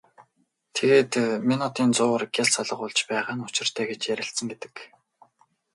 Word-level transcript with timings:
Тэгээд 0.75 1.11
минутын 1.49 1.89
зуур 1.97 2.21
гялс 2.35 2.55
алга 2.61 2.75
болж 2.81 2.97
байгаа 3.11 3.33
нь 3.35 3.45
учиртай 3.47 3.85
гэж 3.89 4.01
ярилцсан 4.13 4.47
гэдэг. 4.49 4.75